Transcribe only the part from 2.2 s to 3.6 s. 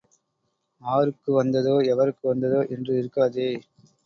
வந்ததோ என்று இருக்காதே.